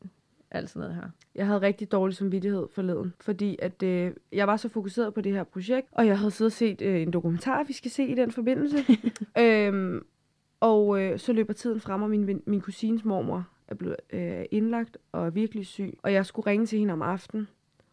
[0.51, 1.09] alt sådan noget her?
[1.35, 5.33] Jeg havde rigtig dårlig samvittighed forleden, fordi at, øh, jeg var så fokuseret på det
[5.33, 8.15] her projekt, og jeg havde siddet og set øh, en dokumentar, vi skal se i
[8.15, 8.77] den forbindelse.
[9.43, 10.05] øhm,
[10.59, 14.97] og øh, så løber tiden frem, og min, min kusines mormor er blevet øh, indlagt
[15.11, 15.97] og er virkelig syg.
[16.03, 17.47] Og jeg skulle ringe til hende om aftenen,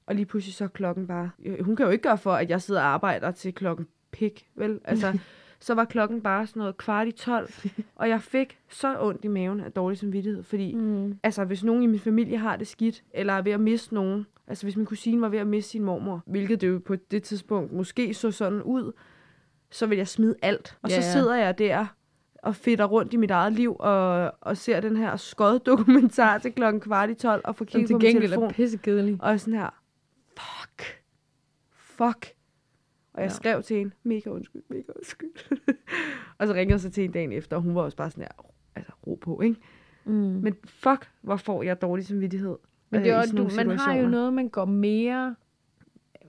[0.07, 1.31] og lige pludselig så klokken bare...
[1.45, 4.47] Øh, hun kan jo ikke gøre for, at jeg sidder og arbejder til klokken pik,
[4.55, 4.81] vel?
[4.85, 5.19] Altså,
[5.65, 7.49] så var klokken bare sådan noget kvart i tolv,
[7.97, 11.19] og jeg fik så ondt i maven af dårlig samvittighed, fordi Mm.
[11.23, 14.27] altså hvis nogen i min familie har det skidt, eller er ved at miste nogen,
[14.47, 17.23] altså hvis min kusine var ved at miste sin mormor, hvilket det jo på det
[17.23, 18.93] tidspunkt måske så sådan ud,
[19.71, 20.79] så vil jeg smide alt.
[20.83, 21.87] Og Ja, så sidder jeg der
[22.43, 26.53] og fedter rundt i mit eget liv, og, og ser den her skød dokumentar til
[26.53, 28.45] klokken kvart i tolv, og får kigget til på min gengæld telefon.
[28.49, 29.19] er pissekedelig.
[29.23, 29.71] Og sådan her,
[30.39, 31.03] fuck,
[31.75, 32.27] fuck.
[33.15, 33.35] Og jeg Ja.
[33.35, 35.31] skrev til hende, mega undskyld, mega undskyld.
[36.39, 38.23] og så ringede jeg så til hende dagen efter, og hun var også bare sådan
[38.25, 39.57] her, altså ro på, ikke?
[40.05, 40.13] Mm.
[40.13, 42.57] Men fuck, hvor får jeg dårlig samvittighed.
[42.91, 45.35] Men det er sådan du, man har jo noget, man går mere,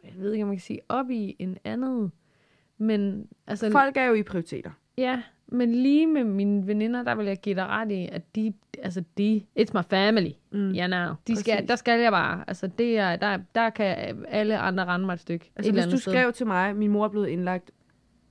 [0.04, 2.12] jeg ved ikke, om man kan sige, op i end andet.
[2.78, 4.72] Men altså, Folk er jo i prioriteter.
[4.98, 8.54] ja, men lige med mine veninder, der vil jeg give dig ret i, at de,
[8.84, 10.72] altså de, it's my family, Mm.
[10.72, 11.14] ja, now.
[11.28, 11.68] De skal, Præcis.
[11.68, 13.96] der skal jeg bare, altså det er, der, der kan
[14.28, 15.52] alle andre rende mig et stykke.
[15.56, 16.14] Altså, et hvis du sted.
[16.14, 17.72] skrev til mig, min mor er blevet indlagt,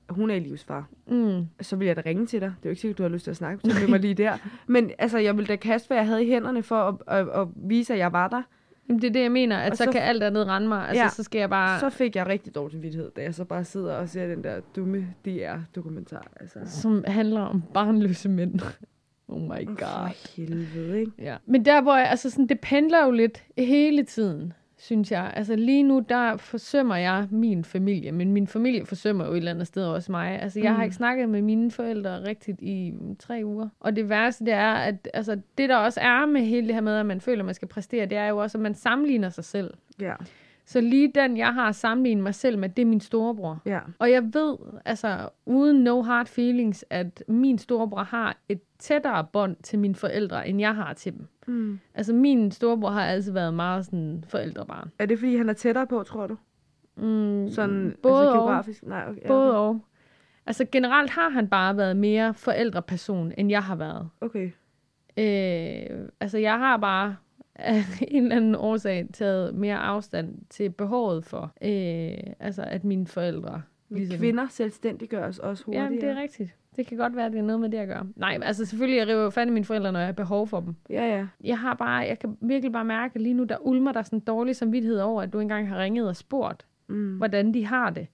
[0.08, 1.46] hun er i livsfar, Mm.
[1.60, 2.48] så vil jeg da ringe til dig.
[2.58, 4.32] Det er jo ikke sikkert, du har lyst til at snakke med mig lige der.
[4.66, 7.48] Men altså, jeg vil da kaste, hvad jeg havde i hænderne for at, at, at
[7.56, 8.42] vise, at jeg var der.
[8.88, 10.88] Jamen, det er det, jeg mener, at Og så, så- kan alt andet rende mig.
[10.88, 11.08] Altså, Ja.
[11.08, 11.80] så skal jeg bare...
[11.80, 14.60] Så fik jeg rigtig dårlig samvittighed, da jeg så bare sidder og ser den der
[14.76, 16.26] dumme DR-dokumentar.
[16.40, 16.58] Altså.
[16.64, 18.60] som handler om barnløse mænd.
[19.28, 19.76] Oh my god.
[19.76, 21.12] For helvede, ikke?
[21.18, 21.36] Ja.
[21.46, 24.52] Men der, hvor jeg, altså sådan, det pendler jo lidt hele tiden,
[24.84, 25.32] synes jeg.
[25.36, 29.50] Altså lige nu, der forsømmer jeg min familie, men min familie forsømmer jo et eller
[29.50, 30.42] andet sted også mig.
[30.42, 30.76] Altså jeg mm.
[30.76, 33.68] har ikke snakket med mine forældre rigtigt i mm, tre uger.
[33.80, 36.82] Og det værste, det er, at altså, det der også er med hele det her
[36.82, 39.28] med, at man føler, at man skal præstere, det er jo også, at man sammenligner
[39.28, 39.74] sig selv.
[40.00, 40.14] Ja.
[40.66, 43.62] Så lige den, jeg har sammenlignet mig selv med, det er min storebror.
[43.66, 43.80] Ja.
[43.98, 49.56] Og jeg ved, altså uden no hard feelings, at min storebror har et tættere bånd
[49.62, 51.26] til mine forældre, end jeg har til dem.
[51.46, 51.78] Mm.
[51.94, 54.90] Altså min storebror har altid været meget sådan forældrebarn.
[54.98, 56.36] Er det, fordi han er tættere på, tror du?
[56.96, 58.34] Mm, Sådan både altså, og.
[58.38, 58.82] geografisk?
[58.86, 59.22] Nej, okay.
[59.22, 59.58] ja, Både okay.
[59.58, 59.80] og.
[60.46, 64.08] Altså generelt har han bare været mere forældreperson, end jeg har været.
[64.20, 64.50] Okay.
[65.16, 67.16] Øh, altså jeg har bare
[67.54, 73.06] af en eller anden årsag taget mere afstand til behovet for, øh, altså at mine
[73.06, 73.62] forældre...
[73.88, 74.18] Ligesom.
[74.18, 76.06] Kvinder selvstændiggøres også Ja, hurtigere.
[76.12, 76.50] det er rigtigt.
[76.76, 78.06] Det kan godt være, at det er noget med det at gøre.
[78.16, 80.60] Nej, altså selvfølgelig, jeg river jo fat i mine forældre, når jeg har behov for
[80.60, 80.74] dem.
[80.90, 81.26] Ja, ja.
[81.44, 84.16] Jeg har bare, jeg kan virkelig bare mærke, at lige nu, der ulmer der sådan
[84.18, 87.16] en dårlig samvittighed over, at du engang har ringet og spurgt, Mm.
[87.16, 88.06] hvordan de har det.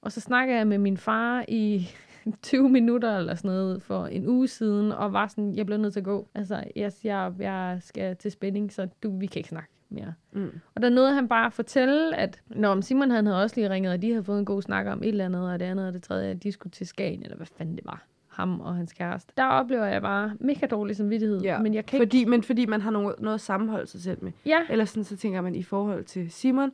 [0.00, 1.88] Og så snakker jeg med min far i
[2.42, 5.92] 20 minutter eller sådan noget for en uge siden, og var sådan, jeg bliver nødt
[5.92, 6.28] til at gå.
[6.34, 10.14] Altså, jeg, jeg, jeg skal til spænding, så du, vi kan ikke snakke mere.
[10.32, 10.50] Mm.
[10.74, 13.92] Og der nåede han bare at fortælle, at når Simon han havde også lige ringet,
[13.92, 15.92] og de havde fået en god snak om et eller andet, og det andet og
[15.94, 18.92] det tredje, at de skulle til Skagen, eller hvad fanden det var ham og hans
[18.92, 19.32] kæreste.
[19.36, 22.06] Der oplever jeg bare mega dårlig samvittighed, Ja, men jeg kan ikke...
[22.10, 24.32] fordi, men fordi man har noget, noget at sammenholde sig selv med.
[24.46, 26.72] Ja, Eller sådan, så tænker man i forhold til Simon,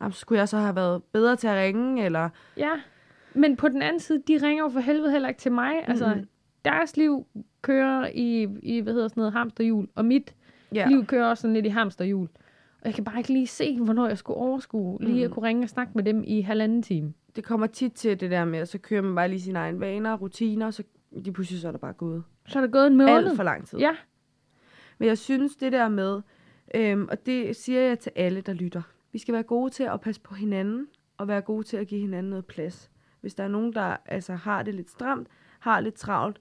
[0.00, 2.28] jamen, skulle jeg så have været bedre til at ringe, eller...
[2.56, 2.70] Ja,
[3.34, 5.72] men på den anden side, de ringer jo for helvede heller ikke til mig.
[5.88, 6.28] Altså, Mhm.
[6.64, 7.26] deres liv
[7.62, 10.34] kører i, i, hvad hedder sådan noget, hamsterhjul, og mit
[10.74, 10.86] ja.
[10.88, 12.28] liv kører også sådan lidt i hamsterhjul.
[12.82, 15.22] Og jeg kan bare ikke lige se, hvornår jeg skulle overskue, lige Mhm.
[15.24, 17.12] at kunne ringe og snakke med dem i halvanden time.
[17.36, 19.80] Det kommer tit til det der med, at så kører man bare lige sine egne
[19.80, 20.82] vaner, rutiner, så
[21.24, 23.14] de pludselig så er der bare gået Så er der gået en måned.
[23.14, 23.78] alt for lang tid.
[23.78, 23.96] Ja,
[24.98, 26.20] Men jeg synes, det der med,
[26.74, 30.00] øhm, og det siger jeg til alle, der lytter, vi skal være gode til at
[30.00, 32.90] passe på hinanden, og være gode til at give hinanden noget plads.
[33.20, 35.28] Hvis der er nogen, der altså, har det lidt stramt,
[35.60, 36.40] har lidt travlt,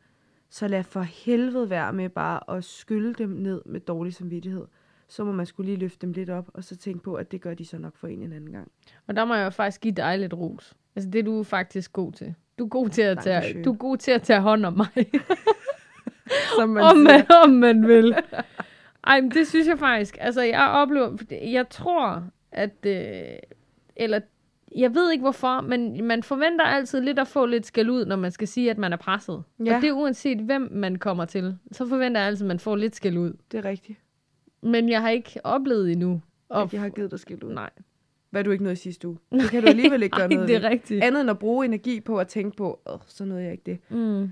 [0.49, 4.65] så lad for helvede være med bare at skylle dem ned med dårlig samvittighed.
[5.11, 7.41] Så må man skulle lige løfte dem lidt op, og så tænke på, at det
[7.41, 8.71] gør de så nok for en en anden gang.
[9.07, 10.73] og der må jeg jo faktisk give dig lidt ros.
[10.95, 12.35] Altså, det er du faktisk god til.
[12.59, 14.87] Du er god til at tage, du er god til at tage hånd om mig.
[16.57, 18.15] Som man om, man, om man vil.
[19.03, 20.17] Ej, men det synes jeg faktisk.
[20.19, 23.21] Altså, jeg oplever, jeg tror, at, øh,
[23.95, 24.19] eller
[24.75, 28.15] jeg ved ikke hvorfor, men man forventer altid lidt at få lidt skæld ud, når
[28.15, 29.43] man skal sige, at man er presset.
[29.65, 29.75] Ja.
[29.75, 31.57] Og det er uanset, hvem man kommer til.
[31.71, 33.33] Så forventer jeg altid, at man får lidt skæld ud.
[33.51, 33.99] Det er rigtigt.
[34.63, 36.21] Men jeg har ikke oplevet endnu.
[36.49, 37.53] Og At jeg har givet dig skilt ud.
[37.53, 37.69] Nej.
[38.29, 39.17] Hvad du ikke nåede i sidste uge.
[39.31, 40.63] Det kan du alligevel ikke gøre Ej, noget det ved.
[40.65, 41.03] er rigtigt.
[41.03, 43.79] Andet end at bruge energi på at tænke på, Åh, så nåede jeg ikke det.
[43.89, 44.29] Mm.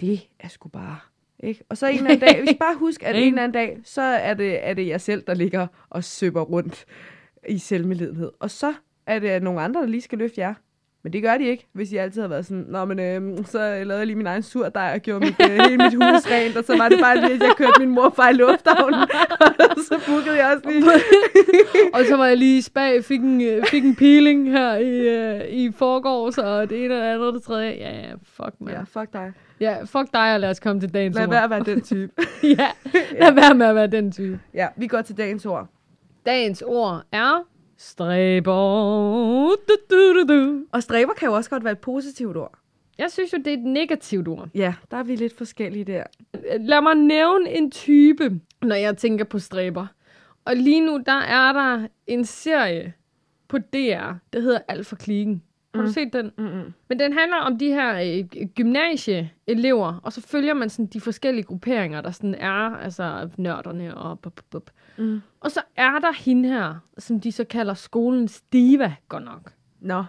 [0.00, 0.98] det er sgu bare...
[1.40, 1.64] Ikke?
[1.68, 3.78] Og så en eller anden dag, vi skal bare huske, at en eller anden dag,
[3.84, 6.84] så er det, er det jeg selv, der ligger og søber rundt
[7.48, 8.32] i selvmedlidenhed.
[8.40, 8.74] Og så
[9.06, 10.54] er det nogle andre, der lige skal løfte jer.
[11.06, 13.58] Men det gør de ikke, hvis I altid har været sådan, Nå, men øhm, så
[13.58, 16.64] lavede jeg lige min egen surdej og gjorde mit, øh, hele mit hus rent, og
[16.64, 19.00] så var det bare lige, at jeg kørte min morfar i lufthavnen,
[19.70, 20.84] og så bookede jeg også lige.
[21.94, 24.98] og så var jeg lige i spag, fik en, øh, fik en peeling her i,
[25.08, 27.70] øh, i forgårs, og det ene og det andet og det tredje.
[27.70, 28.74] Ja, ja, fuck, man.
[28.74, 29.00] Ja, Ja.
[29.00, 29.32] fuck dig.
[29.60, 31.30] ja, fuck dig, og lad os komme til dagens Lad ord.
[31.30, 32.12] være at være den type.
[32.58, 32.68] ja,
[33.20, 34.40] lad være med at være den type.
[34.54, 35.68] Ja, vi går til dagens ord.
[36.26, 37.44] Dagens ord er
[37.78, 38.52] stræber.
[39.68, 40.64] Du, du, du, du.
[40.72, 42.58] Og stræber kan jo også godt være et positivt ord.
[42.98, 44.48] Jeg synes jo, det er et negativt ord.
[44.54, 46.02] Ja, der er vi lidt forskellige der.
[46.60, 49.86] Lad mig nævne en type, når jeg tænker på stræber.
[50.44, 52.94] Og lige nu, der er der en serie
[53.48, 55.42] på DR, der hedder Alt for Klikken.
[55.76, 55.92] Har du Mm.
[55.92, 56.32] set den?
[56.38, 56.72] Mm-mm.
[56.88, 57.94] Men den handler om de her
[58.34, 63.96] øh, gymnasieelever, og så følger man sådan de forskellige grupperinger, der sådan er, altså nørderne
[63.96, 64.70] og bup, bup.
[64.96, 65.22] Mm.
[65.40, 69.52] Og så er der hende her, som de så kalder skolens diva, godt nok.
[69.80, 70.04] Nå,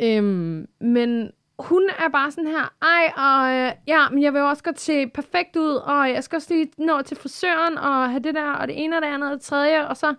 [0.00, 4.48] Øhm, men hun er bare sådan her, ej, og øh, ja, men jeg vil jo
[4.48, 8.22] også godt se perfekt ud, og jeg skal også lige nå til frisøren, og have
[8.22, 10.14] det der, og det ene og det andet og det tredje, og så,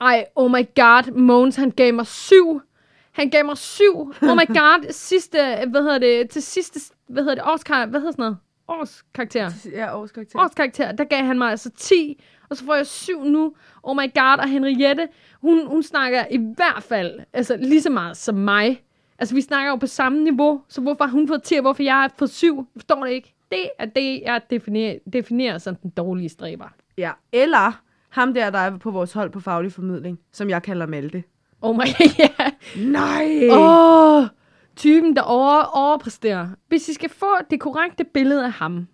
[0.00, 2.60] ej, oh my god, Mogens, han gav mig syv.
[3.12, 3.98] Han gav mig syv.
[4.22, 5.38] Oh my god, sidste,
[5.70, 8.36] hvad hedder det, til sidste, hvad hedder det, årskar, hvad hedder sådan noget?
[8.68, 10.38] Årskarakter ja, årskarakter.
[10.40, 13.54] årskarakter, der gav han mig altså 10, og så får jeg 7 nu.
[13.82, 15.08] Oh my god, og Henriette,
[15.40, 18.82] hun, hun snakker i hvert fald altså, lige så meget som mig.
[19.18, 21.82] Altså, vi snakker jo på samme niveau, så hvorfor har hun fået 10, og hvorfor
[21.82, 22.56] jeg har fået 7?
[22.56, 23.34] Jeg forstår det ikke.
[23.50, 26.68] Det er det, jeg definerer, definerer som den dårlige stræber.
[26.98, 30.86] Ja, eller ham der, der er på vores hold på faglig formidling, som jeg kalder
[30.86, 31.22] Malte.
[31.62, 31.80] Oh my,
[32.18, 32.28] ja.
[32.76, 33.48] Nej!
[33.50, 34.26] Åh, oh,
[34.76, 36.48] typen, der over, overpræsterer.
[36.68, 38.86] Hvis I skal få det korrekte billede af ham,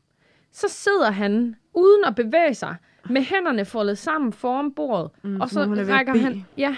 [0.53, 2.77] så sidder han uden at bevæge sig,
[3.11, 6.25] med hænderne foldet sammen foran bordet, Mm, og så han er rækker bede.
[6.25, 6.77] han, ja,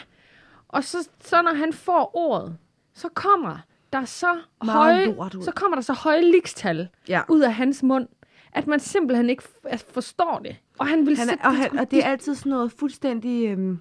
[0.69, 2.57] og så, så når han får ordet,
[2.95, 3.57] så kommer
[3.93, 4.27] der så
[4.65, 5.43] Meget høje, lort ud.
[5.43, 7.21] så kommer der så høje likstal Ja.
[7.29, 8.09] ud af hans mund,
[8.53, 9.43] at man simpelthen ikke
[9.93, 10.57] forstår det.
[10.79, 12.73] Og han vil Han sætte er, og, det, han, og det er altid sådan noget
[12.73, 13.79] fuldstændig, øhm,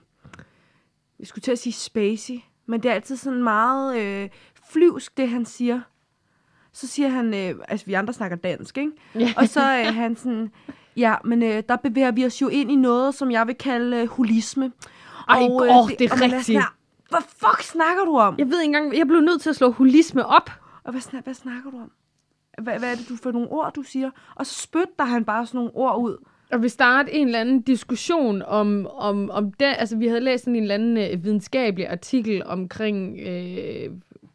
[1.20, 4.30] jeg skulle til at sige spacey, men det er altid sådan meget øh,
[4.72, 5.82] flyvsk, det han siger.
[6.72, 8.92] Så siger han, øh, altså vi andre snakker dansk, ikke?
[9.16, 9.34] Ja.
[9.38, 10.52] Og så er han sådan,
[10.98, 13.98] ja, men øh, der bevæger vi os jo ind i noget, som jeg vil kalde
[13.98, 14.72] øh, holisme.
[15.30, 16.62] Ej, og, åh, det er og man rigtigt.
[17.10, 18.36] Hvad fuck snakker du om?
[18.38, 20.52] Jeg ved ikke engang, jeg blev nødt til at slå holisme op.
[20.84, 21.92] Og hvad, snak, hvad snakker du om?
[22.62, 24.12] Hvad, hvad er det du for nogle ord, du siger?
[24.36, 26.26] Og så spytter han bare sådan nogle ord ud.
[26.52, 29.76] Og vi startede en eller anden diskussion om, om, om det.
[29.78, 33.20] Altså, vi havde læst sådan en eller anden øh, videnskabelig artikel omkring...
[33.20, 33.90] Øh,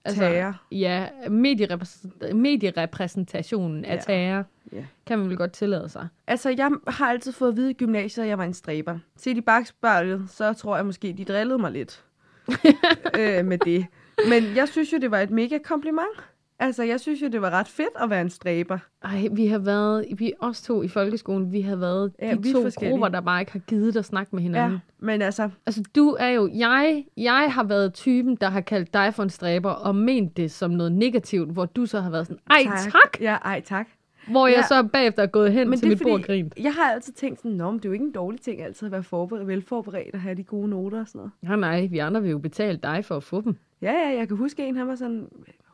[0.05, 0.61] altså, Terror.
[0.73, 4.01] Ja, medierepræs- medierepræsentationen af Ja.
[4.01, 4.45] terror.
[4.73, 4.85] Ja.
[5.07, 6.09] Kan man vel godt tillade sig.
[6.27, 8.99] Altså, jeg har altid fået at vide i gymnasiet, at jeg var en stræber.
[9.17, 12.05] Set i bagspejlet, så tror jeg måske, de drillede mig lidt
[13.19, 13.87] øh, med det.
[14.29, 16.09] Men jeg synes jo, det var et mega kompliment.
[16.59, 18.79] Altså, jeg synes jo, det var ret fedt at være en stræber.
[19.05, 22.89] Ej, vi har været, vi os to i folkeskolen, vi har været Ja, de to
[22.89, 24.73] grupper, der bare ikke har givet at snakke med hinanden.
[24.73, 28.95] Ja, men altså, Altså, du er jo, jeg, jeg har været typen, der har kaldt
[28.95, 32.27] dig for en stræber, og ment det som noget negativt, hvor du så har været
[32.27, 33.89] sådan, ej tak, tak Ja, ej tak.
[34.31, 34.63] hvor jeg Ja.
[34.67, 36.55] så bagefter er gået hen Men til mit bord og grint.
[36.63, 38.87] jeg har altid tænkt sådan, Nå, men det er jo ikke en dårlig ting altid
[38.87, 41.33] at være forberedt, velforberedt og have de gode noter og sådan noget.
[41.43, 43.57] Ja, nej, vi andre vil jo betale dig for at få dem.
[43.83, 45.27] Ja, ja, jeg kan huske en, han var sådan,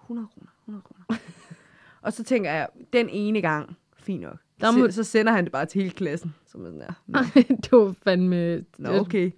[0.04, 1.18] 100 kroner, 100 kroner.
[2.02, 4.36] og så tænker jeg, den ene gang, fint nok.
[4.60, 6.34] Der må- Så, sender han det bare til hele klassen.
[6.46, 7.18] Som er sådan, ja, nå,
[7.62, 8.64] det var fandme...
[8.78, 9.30] nå, okay.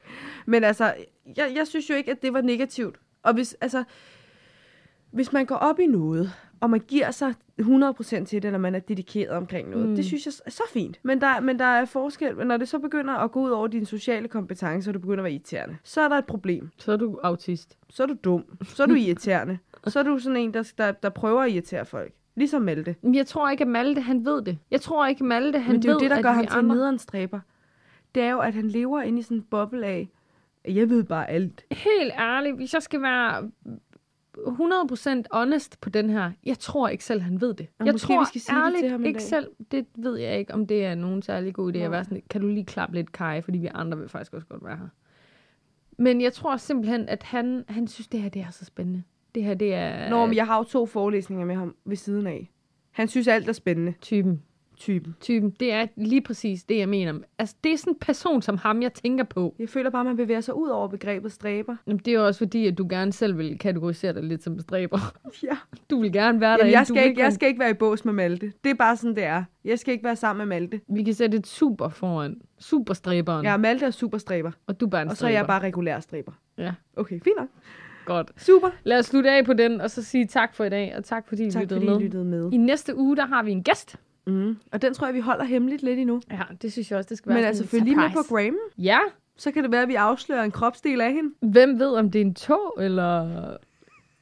[0.47, 0.95] Men altså,
[1.37, 2.97] jeg, jeg synes jo ikke, at det var negativt.
[3.23, 3.85] Og hvis, altså,
[5.11, 8.75] hvis man går op i noget, og man giver sig 100% til det, eller man
[8.75, 9.97] er dedikeret omkring noget, Mm.
[9.97, 11.01] det synes jeg er så fint.
[11.03, 13.87] Men der, men der er forskel, når det så begynder at gå ud over dine
[13.87, 16.71] sociale kompetencer, og du begynder at være irriterende, så er der et problem.
[16.79, 17.79] Så er du autist.
[17.91, 18.45] Så er du dum.
[18.65, 19.59] Så er du irriterende.
[19.87, 22.13] Så er du sådan en, der, der, der prøver at irritere folk.
[22.35, 22.97] Ligesom Malte.
[23.03, 24.59] Men jeg tror ikke, at Malte, han ved det.
[24.71, 26.47] Jeg tror ikke, Malte, han Men det er jo ved, det, der at gør ham
[26.47, 26.75] til en andre...
[26.75, 27.41] nederen stræber.
[28.15, 30.09] Det er jo, at han lever inde i sådan en boble af,
[30.65, 31.65] at jeg ved bare alt.
[31.71, 33.51] Helt ærligt, hvis jeg skal være
[34.39, 37.67] 100% honest på den her, jeg tror ikke selv, han ved det.
[37.79, 39.27] Og jeg måske tror vi skal sige det ærligt til ham ikke dag.
[39.29, 41.89] selv, det ved jeg ikke, om det er nogen særlig god idé at Nej.
[41.89, 44.65] være sådan, kan du lige klappe lidt Kai, fordi vi andre vil faktisk også godt
[44.65, 44.89] være her.
[45.99, 49.03] Men jeg tror simpelthen, at han, han synes, det her det er så spændende.
[49.35, 52.27] Det her, det er Nå, men jeg har jo to forelæsninger med ham ved siden
[52.27, 52.51] af.
[52.91, 53.95] Han synes, alt er spændende.
[54.01, 54.43] typen.
[54.77, 55.15] Typen.
[55.21, 57.15] Typen, det er lige præcis det, jeg mener.
[57.39, 59.55] Altså, det er sådan en person som ham, jeg tænker på.
[59.59, 61.77] Jeg føler bare, at man bevæger sig ud over begrebet stræber.
[61.87, 64.59] Jamen, det er jo også fordi, at du gerne selv vil kategorisere dig lidt som
[64.61, 64.99] stræber.
[65.43, 65.57] Ja.
[65.91, 66.73] Du vil gerne være derinde.
[66.79, 68.53] jeg, skal ikke, jeg skal ikke være i bås med Malte.
[68.65, 69.45] Det er bare sådan, det er.
[69.65, 70.81] Jeg skal ikke være sammen med Malte.
[70.89, 72.41] Vi kan sætte et super foran.
[72.59, 73.45] Superstræberen.
[73.47, 74.51] Ja, Malte er superstræber.
[74.67, 76.33] Og du er bare en Og så er jeg bare regulær stræber.
[76.59, 77.49] Ja, Okay, fint nok.
[78.05, 78.31] Godt.
[78.37, 78.69] Super.
[78.85, 81.29] Lad os slutte af på den, og så sige tak for i dag, og tak
[81.29, 82.01] fordi I Tak lyttede fordi med.
[82.01, 82.53] I lyttede med.
[82.53, 83.97] I næste uge, der har vi en gæst.
[84.27, 84.57] Mm.
[84.73, 86.21] Og den tror jeg, vi holder hemmeligt lidt endnu.
[86.31, 88.57] Ja, det synes jeg også, det skal være Men altså, følg lige med på Graham.
[88.79, 88.99] Ja,
[89.37, 91.31] Så kan det være, at vi afslører en kropsdel af hende.
[91.41, 93.29] hvem ved, om det er en tog, eller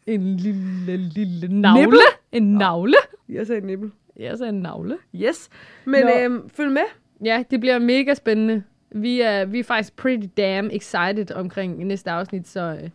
[0.07, 1.81] en lille, lille navle?
[1.83, 1.99] Nipple?
[2.33, 2.95] En navle?
[3.29, 3.91] Jeg sagde nippel.
[4.19, 4.97] Ja, så en navle.
[5.15, 5.49] Yes.
[5.85, 6.11] Men Nå.
[6.25, 6.83] øhm, følg med.
[7.25, 8.63] Ja, det bliver mega spændende.
[8.95, 12.91] Vi er, vi er faktisk pretty damn excited omkring næste afsnit, så øh,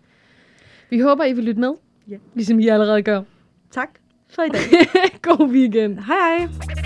[0.95, 1.73] vi håber, I vil lytte med.
[2.09, 2.15] Ja.
[2.33, 3.21] Ligesom I allerede gør.
[3.71, 3.89] Tak
[4.29, 4.61] for i dag.
[5.27, 5.97] God weekend.
[5.99, 6.84] hej hej.